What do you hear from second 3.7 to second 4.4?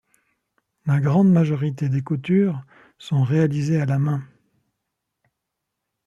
à la main.